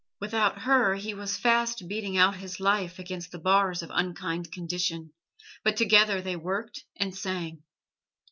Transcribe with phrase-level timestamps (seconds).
[0.19, 5.13] Without her he was fast beating out his life against the bars of unkind condition,
[5.63, 7.61] but together they worked and sang.